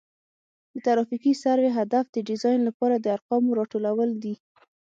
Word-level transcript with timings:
د 0.73 0.75
ترافیکي 0.85 1.33
سروې 1.43 1.69
هدف 1.77 2.05
د 2.11 2.17
ډیزاین 2.29 2.59
لپاره 2.69 2.95
د 2.99 3.05
ارقامو 3.15 3.57
راټولول 3.59 4.09
دي 4.23 4.35